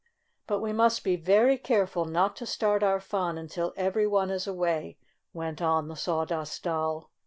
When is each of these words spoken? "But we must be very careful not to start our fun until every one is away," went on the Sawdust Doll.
"But 0.47 0.61
we 0.61 0.73
must 0.73 1.03
be 1.03 1.15
very 1.15 1.59
careful 1.59 2.05
not 2.05 2.35
to 2.37 2.47
start 2.47 2.81
our 2.81 2.99
fun 2.99 3.37
until 3.37 3.71
every 3.77 4.07
one 4.07 4.31
is 4.31 4.47
away," 4.47 4.97
went 5.31 5.61
on 5.61 5.89
the 5.89 5.95
Sawdust 5.95 6.63
Doll. 6.63 7.11